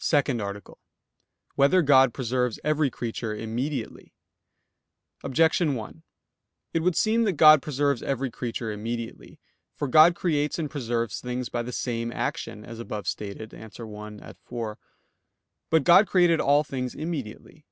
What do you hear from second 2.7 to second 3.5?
Creature